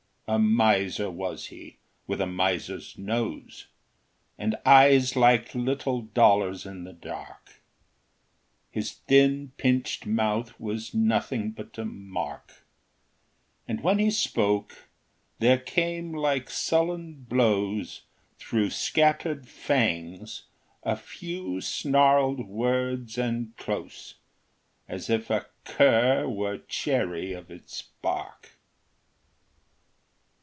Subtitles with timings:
[0.27, 1.75] A miser was he,
[2.07, 3.67] with a miser's nose,
[4.37, 7.61] And eyes like little dollars in the dark.
[8.69, 12.65] His thin, pinched mouth was nothing but a mark;
[13.67, 14.87] And when he spoke
[15.39, 18.03] there came like sullen blows
[18.39, 20.43] Through scattered fangs
[20.81, 24.15] a few snarled words and close,
[24.87, 28.51] As if a cur were chary of its bark.